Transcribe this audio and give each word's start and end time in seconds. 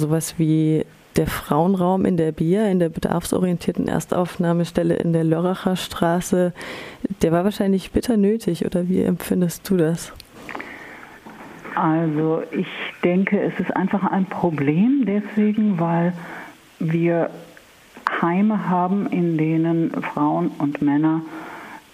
Sowas 0.00 0.38
wie 0.38 0.86
der 1.16 1.26
Frauenraum 1.26 2.06
in 2.06 2.16
der 2.16 2.32
BIA, 2.32 2.68
in 2.68 2.78
der 2.78 2.88
bedarfsorientierten 2.88 3.86
Erstaufnahmestelle 3.86 4.94
in 4.94 5.12
der 5.12 5.24
Lörracher 5.24 5.76
Straße, 5.76 6.54
der 7.20 7.32
war 7.32 7.44
wahrscheinlich 7.44 7.90
bitter 7.90 8.16
nötig, 8.16 8.64
oder 8.64 8.88
wie 8.88 9.02
empfindest 9.02 9.68
du 9.68 9.76
das? 9.76 10.12
Also 11.74 12.42
ich 12.50 12.66
denke, 13.04 13.40
es 13.40 13.58
ist 13.60 13.76
einfach 13.76 14.04
ein 14.04 14.24
Problem 14.24 15.04
deswegen, 15.06 15.78
weil 15.78 16.14
wir 16.78 17.28
Heime 18.22 18.70
haben, 18.70 19.06
in 19.06 19.36
denen 19.36 19.90
Frauen 20.02 20.50
und 20.58 20.80
Männer 20.80 21.20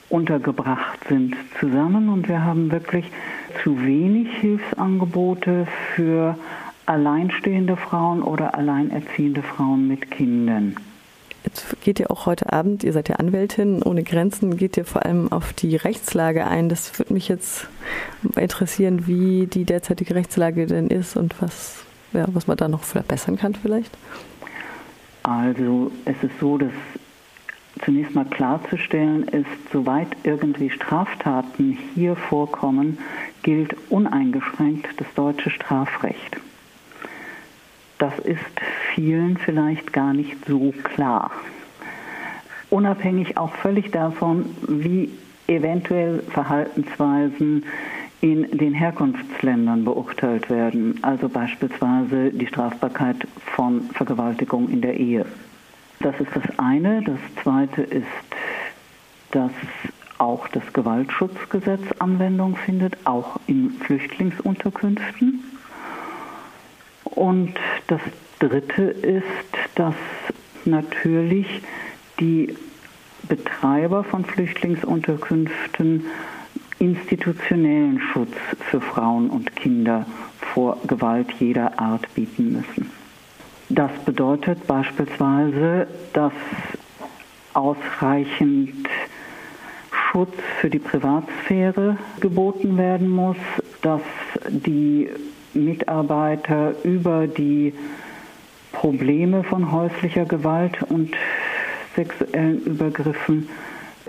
untergebracht 0.09 1.01
sind 1.09 1.35
zusammen 1.59 2.09
und 2.09 2.29
wir 2.29 2.45
haben 2.45 2.71
wirklich 2.71 3.07
zu 3.65 3.85
wenig 3.85 4.29
Hilfsangebote 4.37 5.67
für 5.95 6.37
alleinstehende 6.87 7.77
Frauen 7.77 8.23
oder 8.23 8.55
alleinerziehende 8.55 9.43
Frauen 9.43 9.89
mit 9.89 10.11
Kindern. 10.11 10.77
Jetzt 11.45 11.81
geht 11.83 12.01
ihr 12.01 12.11
auch 12.11 12.27
heute 12.27 12.53
Abend, 12.53 12.83
ihr 12.83 12.93
seid 12.93 13.09
ja 13.09 13.17
Anwältin 13.17 13.81
ohne 13.83 14.03
Grenzen, 14.03 14.57
geht 14.57 14.77
ihr 14.77 14.85
vor 14.85 15.05
allem 15.05 15.31
auf 15.31 15.53
die 15.53 15.77
Rechtslage 15.77 16.45
ein. 16.45 16.69
Das 16.69 16.99
würde 16.99 17.15
mich 17.15 17.29
jetzt 17.29 17.69
interessieren, 18.35 19.07
wie 19.07 19.47
die 19.47 19.65
derzeitige 19.65 20.17
Rechtslage 20.17 20.67
denn 20.67 20.89
ist 20.89 21.17
und 21.17 21.41
was, 21.41 21.85
ja, 22.13 22.27
was 22.33 22.49
man 22.49 22.57
da 22.57 22.67
noch 22.67 22.83
verbessern 22.83 23.37
kann 23.37 23.55
vielleicht. 23.55 23.97
Also 25.23 25.93
es 26.05 26.21
ist 26.23 26.39
so, 26.41 26.59
dass 26.59 26.73
zunächst 27.85 28.15
mal 28.15 28.25
klarzustellen 28.25 29.29
ist, 29.29 29.47
soweit 29.73 30.09
irgendwie 30.25 30.71
Straftaten 30.71 31.79
hier 31.95 32.17
vorkommen, 32.17 32.99
gilt 33.43 33.77
uneingeschränkt 33.89 34.89
das 34.97 35.07
deutsche 35.15 35.51
Strafrecht. 35.51 36.39
Das 37.99 38.19
ist 38.19 38.41
vielen 38.95 39.39
vielleicht 39.39 39.93
gar 39.93 40.13
nicht 40.13 40.37
so 40.47 40.73
klar. 40.83 41.31
Unabhängig 42.69 43.37
auch 43.37 43.55
völlig 43.55 43.91
davon, 43.91 44.47
wie 44.69 45.11
eventuell 45.47 46.21
Verhaltensweisen 46.31 47.65
in 48.21 48.51
den 48.57 48.75
Herkunftsländern 48.75 49.85
beurteilt 49.85 50.51
werden, 50.51 50.99
also 51.03 51.29
beispielsweise 51.29 52.31
die 52.31 52.47
Strafbarkeit 52.47 53.17
von 53.55 53.83
Vergewaltigung 53.93 54.69
in 54.69 54.81
der 54.81 54.99
Ehe. 54.99 55.27
Das 56.01 56.19
ist 56.21 56.31
das 56.35 56.59
eine. 56.59 57.03
Das 57.03 57.19
zweite 57.43 57.83
ist, 57.83 58.07
dass 59.31 59.53
auch 60.19 60.49
das 60.49 60.63
Gewaltschutzgesetz 60.73 61.83
Anwendung 61.99 62.57
findet, 62.57 62.97
auch 63.05 63.39
in 63.47 63.71
Flüchtlingsunterkünften. 63.81 65.45
Und 67.17 67.55
das 67.89 68.01
Dritte 68.39 68.83
ist, 68.83 69.25
dass 69.75 69.95
natürlich 70.65 71.47
die 72.21 72.55
Betreiber 73.29 74.05
von 74.05 74.25
Flüchtlingsunterkünften 74.25 76.05
institutionellen 76.79 78.01
Schutz 78.13 78.35
für 78.71 78.81
Frauen 78.81 79.31
und 79.31 79.57
Kinder 79.57 80.07
vor 80.53 80.79
Gewalt 80.87 81.29
jeder 81.41 81.81
Art 81.81 82.15
bieten 82.15 82.53
müssen. 82.53 82.93
Das 83.71 83.91
bedeutet 84.05 84.67
beispielsweise, 84.67 85.89
dass 86.13 86.33
ausreichend 87.55 88.87
Schutz 89.91 90.35
für 90.61 90.69
die 90.71 90.79
Privatsphäre 90.79 91.97
geboten 92.21 92.77
werden 92.77 93.09
muss, 93.09 93.39
dass 93.83 94.03
die 94.49 95.09
Mitarbeiter 95.57 96.75
über 96.85 97.27
die 97.27 97.73
Probleme 98.73 99.43
von 99.43 99.73
häuslicher 99.73 100.25
Gewalt 100.25 100.83
und 100.89 101.15
sexuellen 101.95 102.63
Übergriffen 102.65 103.49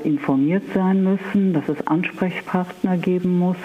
informiert 0.03 0.63
sein 0.73 1.03
müssen, 1.03 1.53
dass 1.53 1.67
es 1.69 1.87
Ansprechpartner 1.87 2.97
geben 2.97 3.39
muss, 3.39 3.57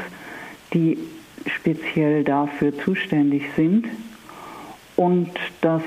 die 0.73 0.99
speziell 1.47 2.25
dafür 2.25 2.77
zuständig 2.79 3.43
sind 3.57 3.87
und 4.97 5.31
dass 5.61 5.83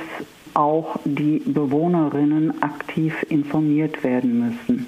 auch 0.53 0.97
die 1.06 1.41
Bewohnerinnen 1.45 2.62
aktiv 2.62 3.25
informiert 3.29 4.03
werden 4.03 4.39
müssen. 4.39 4.88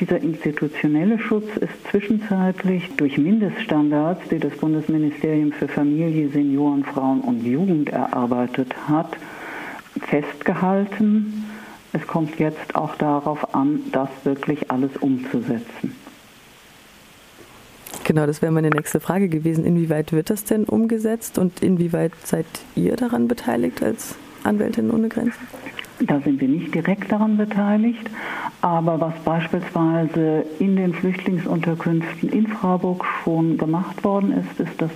Dieser 0.00 0.16
institutionelle 0.22 1.18
Schutz 1.18 1.56
ist 1.56 1.72
zwischenzeitlich 1.90 2.88
durch 2.96 3.18
Mindeststandards, 3.18 4.28
die 4.30 4.38
das 4.38 4.54
Bundesministerium 4.54 5.52
für 5.52 5.68
Familie, 5.68 6.30
Senioren, 6.30 6.84
Frauen 6.84 7.20
und 7.20 7.44
Jugend 7.44 7.90
erarbeitet 7.90 8.74
hat, 8.88 9.14
festgehalten. 10.00 11.44
Es 11.92 12.06
kommt 12.06 12.38
jetzt 12.38 12.74
auch 12.74 12.94
darauf 12.94 13.54
an, 13.54 13.80
das 13.92 14.08
wirklich 14.24 14.70
alles 14.70 14.96
umzusetzen. 15.00 15.94
Genau, 18.04 18.26
das 18.26 18.40
wäre 18.40 18.52
meine 18.52 18.70
nächste 18.70 19.00
Frage 19.00 19.28
gewesen. 19.28 19.66
Inwieweit 19.66 20.12
wird 20.12 20.30
das 20.30 20.44
denn 20.44 20.64
umgesetzt 20.64 21.38
und 21.38 21.62
inwieweit 21.62 22.12
seid 22.24 22.46
ihr 22.74 22.96
daran 22.96 23.28
beteiligt 23.28 23.82
als 23.82 24.16
Anwältin 24.44 24.90
ohne 24.90 25.08
Grenzen? 25.08 25.46
Da 26.00 26.18
sind 26.20 26.40
wir 26.40 26.48
nicht 26.48 26.74
direkt 26.74 27.12
daran 27.12 27.36
beteiligt, 27.36 28.08
aber 28.62 29.00
was 29.00 29.14
beispielsweise 29.24 30.44
in 30.58 30.76
den 30.76 30.94
Flüchtlingsunterkünften 30.94 32.30
in 32.30 32.46
Freiburg 32.46 33.04
schon 33.22 33.58
gemacht 33.58 34.02
worden 34.02 34.32
ist, 34.32 34.60
ist, 34.60 34.80
dass 34.80 34.90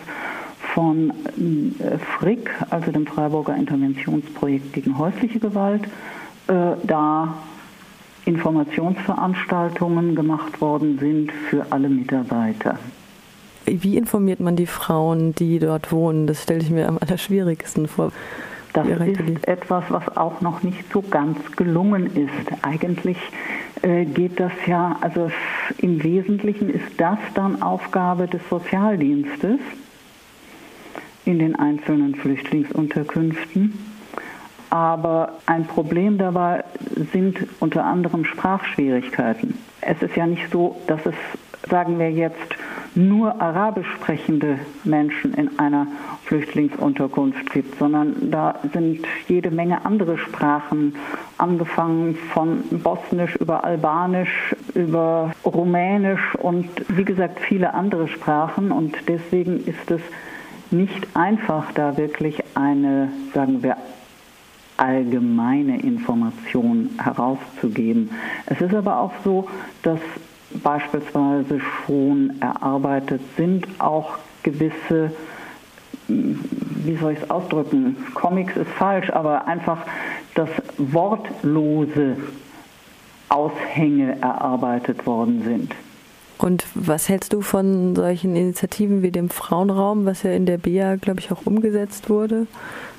von 0.72 1.10
äh, 1.10 1.98
FRIC, 1.98 2.50
also 2.70 2.90
dem 2.90 3.06
Freiburger 3.06 3.54
Interventionsprojekt 3.54 4.72
gegen 4.72 4.98
häusliche 4.98 5.38
Gewalt, 5.38 5.84
äh, 6.48 6.76
da 6.82 7.34
Informationsveranstaltungen 8.24 10.14
gemacht 10.14 10.60
worden 10.60 10.98
sind 10.98 11.30
für 11.32 11.66
alle 11.70 11.88
Mitarbeiter. 11.88 12.78
Wie 13.66 13.96
informiert 13.96 14.40
man 14.40 14.56
die 14.56 14.66
Frauen, 14.66 15.34
die 15.34 15.58
dort 15.58 15.92
wohnen? 15.92 16.26
Das 16.26 16.42
stelle 16.42 16.60
ich 16.60 16.70
mir 16.70 16.88
am 16.88 16.98
allerschwierigsten 16.98 17.86
vor. 17.88 18.12
Das 18.74 18.88
ist 18.88 19.46
etwas, 19.46 19.84
was 19.88 20.16
auch 20.16 20.40
noch 20.40 20.64
nicht 20.64 20.92
so 20.92 21.00
ganz 21.00 21.38
gelungen 21.54 22.06
ist. 22.06 22.64
Eigentlich 22.64 23.16
äh, 23.82 24.04
geht 24.04 24.40
das 24.40 24.50
ja, 24.66 24.96
also 25.00 25.30
im 25.78 26.02
Wesentlichen 26.02 26.68
ist 26.70 26.98
das 26.98 27.18
dann 27.34 27.62
Aufgabe 27.62 28.26
des 28.26 28.40
Sozialdienstes 28.50 29.60
in 31.24 31.38
den 31.38 31.54
einzelnen 31.54 32.16
Flüchtlingsunterkünften. 32.16 33.78
Aber 34.70 35.34
ein 35.46 35.66
Problem 35.66 36.18
dabei 36.18 36.64
sind 37.12 37.46
unter 37.60 37.84
anderem 37.84 38.24
Sprachschwierigkeiten. 38.24 39.56
Es 39.82 40.02
ist 40.02 40.16
ja 40.16 40.26
nicht 40.26 40.50
so, 40.50 40.74
dass 40.88 41.06
es, 41.06 41.14
sagen 41.70 42.00
wir 42.00 42.10
jetzt, 42.10 42.56
nur 42.96 43.40
arabisch 43.40 43.86
sprechende 43.94 44.58
Menschen 44.82 45.32
in 45.34 45.60
einer 45.60 45.86
Flüchtlingsunterkunft 46.26 47.52
gibt, 47.52 47.78
sondern 47.78 48.30
da 48.30 48.58
sind 48.72 49.06
jede 49.28 49.50
Menge 49.50 49.84
andere 49.84 50.18
Sprachen, 50.18 50.96
angefangen 51.38 52.16
von 52.32 52.62
Bosnisch 52.70 53.36
über 53.36 53.64
Albanisch, 53.64 54.54
über 54.74 55.32
Rumänisch 55.44 56.34
und 56.36 56.68
wie 56.88 57.04
gesagt 57.04 57.40
viele 57.40 57.74
andere 57.74 58.08
Sprachen. 58.08 58.72
Und 58.72 58.96
deswegen 59.08 59.64
ist 59.66 59.90
es 59.90 60.00
nicht 60.70 61.06
einfach, 61.14 61.72
da 61.72 61.96
wirklich 61.96 62.42
eine, 62.54 63.10
sagen 63.34 63.62
wir, 63.62 63.76
allgemeine 64.76 65.80
Information 65.80 66.90
herauszugeben. 67.02 68.10
Es 68.46 68.60
ist 68.60 68.74
aber 68.74 68.98
auch 68.98 69.12
so, 69.24 69.48
dass 69.82 70.00
beispielsweise 70.62 71.60
schon 71.86 72.32
erarbeitet 72.40 73.20
sind, 73.36 73.66
auch 73.78 74.18
gewisse, 74.42 75.12
wie 76.08 76.96
soll 76.96 77.12
ich 77.12 77.22
es 77.22 77.30
ausdrücken, 77.30 77.96
Comics 78.14 78.56
ist 78.56 78.70
falsch, 78.70 79.10
aber 79.10 79.46
einfach 79.46 79.78
das 80.34 80.48
wortlose 80.78 82.16
Aushänge 83.28 84.20
erarbeitet 84.20 85.06
worden 85.06 85.42
sind. 85.44 85.74
Und 86.38 86.66
was 86.74 87.08
hältst 87.08 87.32
du 87.32 87.40
von 87.40 87.94
solchen 87.94 88.36
Initiativen 88.36 89.02
wie 89.02 89.10
dem 89.10 89.30
Frauenraum, 89.30 90.04
was 90.04 90.24
ja 90.24 90.32
in 90.32 90.46
der 90.46 90.58
BIA, 90.58 90.96
glaube 90.96 91.20
ich, 91.20 91.32
auch 91.32 91.46
umgesetzt 91.46 92.10
wurde? 92.10 92.46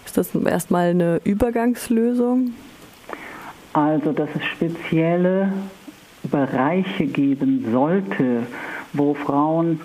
Ist 0.06 0.18
das 0.18 0.34
erstmal 0.34 0.90
eine 0.90 1.22
Übergangslösung? 1.24 2.54
Also, 3.74 4.14
dass 4.14 4.30
es 4.36 4.46
spezielle 4.46 5.52
Bereiche 6.24 7.06
geben 7.06 7.68
sollte, 7.72 8.44
wo 8.94 9.14
Frauen 9.14 9.82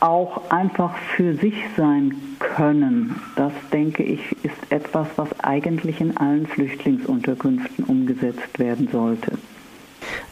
auch 0.00 0.50
einfach 0.50 0.96
für 1.16 1.34
sich 1.34 1.54
sein 1.76 2.14
können, 2.38 3.20
das 3.36 3.52
denke 3.72 4.02
ich, 4.02 4.20
ist 4.42 4.70
etwas, 4.70 5.06
was 5.16 5.28
eigentlich 5.40 6.00
in 6.00 6.16
allen 6.16 6.46
Flüchtlingsunterkünften 6.46 7.84
umgesetzt 7.84 8.58
werden 8.58 8.88
sollte. 8.90 9.32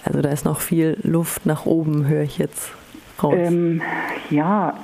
Also 0.05 0.23
da 0.23 0.31
ist 0.31 0.45
noch 0.45 0.61
viel 0.61 0.97
Luft 1.03 1.45
nach 1.45 1.67
oben, 1.67 2.07
höre 2.07 2.23
ich 2.23 2.39
jetzt 2.39 2.73
raus. 3.23 3.35
Ähm, 3.37 3.83
ja, 4.31 4.75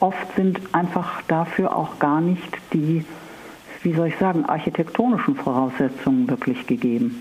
oft 0.00 0.34
sind 0.36 0.60
einfach 0.72 1.22
dafür 1.28 1.76
auch 1.76 1.98
gar 1.98 2.20
nicht 2.20 2.58
die 2.72 3.04
wie 3.84 3.92
soll 3.92 4.08
ich 4.08 4.16
sagen, 4.16 4.46
architektonischen 4.46 5.36
Voraussetzungen 5.36 6.28
wirklich 6.28 6.66
gegeben. 6.66 7.20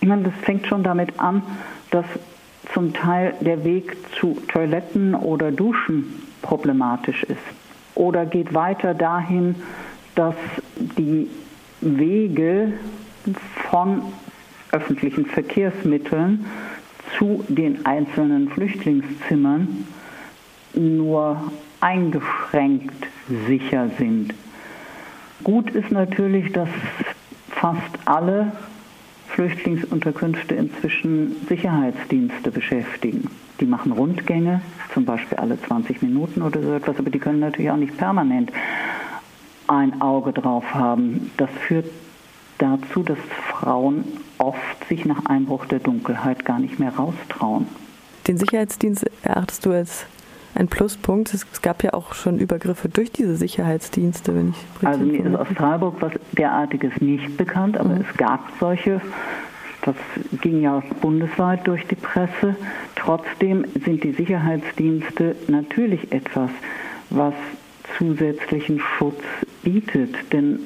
Ich 0.00 0.08
meine, 0.08 0.22
das 0.22 0.34
fängt 0.42 0.66
schon 0.66 0.84
damit 0.84 1.18
an, 1.18 1.42
dass 1.90 2.06
zum 2.72 2.92
Teil 2.92 3.34
der 3.40 3.64
Weg 3.64 3.96
zu 4.18 4.38
Toiletten 4.48 5.14
oder 5.14 5.50
Duschen 5.50 6.22
problematisch 6.42 7.22
ist. 7.24 7.38
Oder 7.94 8.26
geht 8.26 8.54
weiter 8.54 8.94
dahin, 8.94 9.56
dass 10.14 10.34
die 10.76 11.28
Wege 11.80 12.72
von 13.70 14.02
öffentlichen 14.72 15.26
Verkehrsmitteln 15.26 16.44
zu 17.16 17.44
den 17.48 17.86
einzelnen 17.86 18.48
Flüchtlingszimmern 18.50 19.86
nur 20.74 21.50
eingeschränkt 21.80 23.06
sicher 23.46 23.90
sind. 23.98 24.34
Gut 25.44 25.70
ist 25.70 25.90
natürlich, 25.90 26.52
dass 26.52 26.68
fast 27.50 27.98
alle 28.04 28.52
Flüchtlingsunterkünfte 29.38 30.56
inzwischen 30.56 31.36
Sicherheitsdienste 31.48 32.50
beschäftigen. 32.50 33.30
Die 33.60 33.66
machen 33.66 33.92
Rundgänge, 33.92 34.62
zum 34.92 35.04
Beispiel 35.04 35.38
alle 35.38 35.62
20 35.62 36.02
Minuten 36.02 36.42
oder 36.42 36.60
so 36.60 36.74
etwas, 36.74 36.98
aber 36.98 37.08
die 37.10 37.20
können 37.20 37.38
natürlich 37.38 37.70
auch 37.70 37.76
nicht 37.76 37.96
permanent 37.96 38.50
ein 39.68 40.00
Auge 40.00 40.32
drauf 40.32 40.64
haben. 40.74 41.30
Das 41.36 41.50
führt 41.68 41.86
dazu, 42.58 43.04
dass 43.04 43.18
Frauen 43.52 44.02
oft 44.38 44.88
sich 44.88 45.04
nach 45.04 45.24
Einbruch 45.26 45.66
der 45.66 45.78
Dunkelheit 45.78 46.44
gar 46.44 46.58
nicht 46.58 46.80
mehr 46.80 46.90
raustrauen. 46.96 47.68
Den 48.26 48.38
Sicherheitsdienst 48.38 49.08
erachtest 49.22 49.64
du 49.64 49.70
als 49.70 50.06
ein 50.58 50.68
Pluspunkt. 50.68 51.32
Es 51.32 51.62
gab 51.62 51.82
ja 51.84 51.94
auch 51.94 52.14
schon 52.14 52.38
Übergriffe 52.38 52.88
durch 52.88 53.12
diese 53.12 53.36
Sicherheitsdienste, 53.36 54.34
wenn 54.34 54.50
ich 54.50 54.86
Also 54.86 55.04
mir 55.04 55.24
ist 55.24 55.36
aus 55.36 55.46
Freiburg 55.54 55.96
was 56.00 56.12
derartiges 56.32 57.00
nicht 57.00 57.36
bekannt, 57.36 57.76
aber 57.76 57.90
mhm. 57.90 58.04
es 58.08 58.16
gab 58.16 58.40
solche. 58.58 59.00
Das 59.82 59.94
ging 60.42 60.60
ja 60.60 60.82
bundesweit 61.00 61.66
durch 61.66 61.86
die 61.86 61.94
Presse. 61.94 62.56
Trotzdem 62.96 63.64
sind 63.84 64.02
die 64.02 64.12
Sicherheitsdienste 64.12 65.36
natürlich 65.46 66.10
etwas, 66.12 66.50
was 67.10 67.34
zusätzlichen 67.96 68.80
Schutz 68.80 69.22
bietet. 69.62 70.16
Denn 70.32 70.58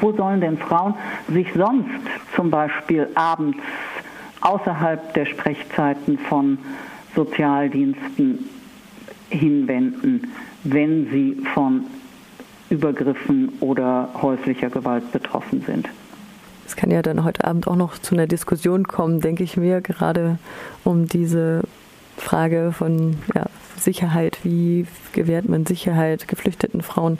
wo 0.00 0.12
sollen 0.12 0.42
denn 0.42 0.58
Frauen 0.58 0.94
sich 1.28 1.48
sonst 1.54 1.88
zum 2.36 2.50
Beispiel 2.50 3.08
abends 3.14 3.58
außerhalb 4.42 5.14
der 5.14 5.26
Sprechzeiten 5.26 6.18
von 6.18 6.58
Sozialdiensten 7.14 8.48
hinwenden, 9.32 10.28
wenn 10.64 11.08
sie 11.10 11.36
von 11.54 11.84
Übergriffen 12.70 13.50
oder 13.60 14.08
häuslicher 14.20 14.70
Gewalt 14.70 15.10
betroffen 15.12 15.62
sind. 15.66 15.88
Es 16.66 16.76
kann 16.76 16.90
ja 16.90 17.02
dann 17.02 17.24
heute 17.24 17.44
Abend 17.44 17.66
auch 17.66 17.76
noch 17.76 17.98
zu 17.98 18.14
einer 18.14 18.26
Diskussion 18.26 18.86
kommen, 18.86 19.20
denke 19.20 19.42
ich 19.42 19.56
mir, 19.56 19.80
gerade 19.80 20.38
um 20.84 21.06
diese 21.06 21.62
Frage 22.16 22.72
von 22.72 23.16
ja, 23.34 23.41
Sicherheit, 23.84 24.38
wie 24.42 24.86
gewährt 25.12 25.48
man 25.48 25.66
Sicherheit 25.66 26.28
geflüchteten 26.28 26.82
Frauen. 26.82 27.18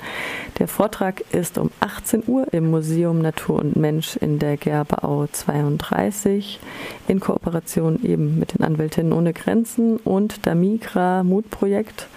Der 0.58 0.68
Vortrag 0.68 1.22
ist 1.32 1.58
um 1.58 1.70
18 1.80 2.24
Uhr 2.26 2.46
im 2.52 2.70
Museum 2.70 3.20
Natur 3.20 3.60
und 3.60 3.76
Mensch 3.76 4.16
in 4.16 4.38
der 4.38 4.56
Gerbeau 4.56 5.26
32 5.30 6.60
in 7.08 7.20
Kooperation 7.20 8.02
eben 8.02 8.38
mit 8.38 8.54
den 8.54 8.64
Anwältinnen 8.64 9.12
ohne 9.12 9.32
Grenzen 9.32 9.96
und 9.98 10.46
Damigra 10.46 11.22
Mutprojekt. 11.22 12.08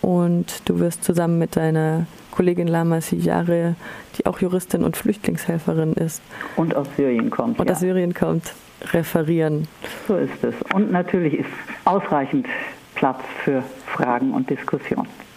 Und 0.00 0.62
du 0.66 0.78
wirst 0.78 1.04
zusammen 1.04 1.38
mit 1.38 1.56
deiner 1.56 2.06
Kollegin 2.30 2.68
Lama 2.68 3.00
Sijare, 3.00 3.74
die 4.16 4.26
auch 4.26 4.38
Juristin 4.40 4.84
und 4.84 4.96
Flüchtlingshelferin 4.96 5.94
ist. 5.94 6.22
Und 6.56 6.74
aus 6.74 6.86
Syrien 6.96 7.30
kommt. 7.30 7.58
Und 7.58 7.66
ja. 7.66 7.74
aus 7.74 7.80
Syrien 7.80 8.14
kommt, 8.14 8.54
referieren. 8.92 9.66
So 10.06 10.16
ist 10.16 10.44
es. 10.44 10.54
Und 10.72 10.92
natürlich 10.92 11.34
ist 11.40 11.48
ausreichend 11.84 12.46
Platz 12.98 13.20
für 13.44 13.62
Fragen 13.86 14.32
und 14.32 14.50
Diskussionen. 14.50 15.28